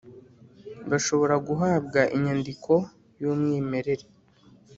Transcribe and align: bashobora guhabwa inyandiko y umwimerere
bashobora 0.89 1.35
guhabwa 1.47 2.01
inyandiko 2.15 2.73
y 3.19 3.23
umwimerere 3.31 4.05